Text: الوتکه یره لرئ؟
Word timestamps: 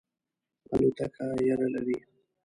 الوتکه 0.73 1.25
یره 1.47 1.67
لرئ؟ 1.73 1.97